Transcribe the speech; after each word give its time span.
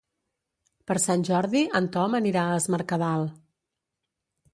Per 0.91 0.95
Sant 1.03 1.25
Jordi 1.27 1.61
en 1.79 1.89
Tom 1.97 2.15
anirà 2.21 2.45
a 2.53 2.57
Es 2.61 2.67
Mercadal. 2.77 3.27